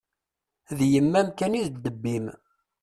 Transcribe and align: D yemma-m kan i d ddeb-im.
D 0.77 0.79
yemma-m 0.91 1.29
kan 1.37 1.57
i 1.59 1.61
d 1.65 1.67
ddeb-im. 1.75 2.25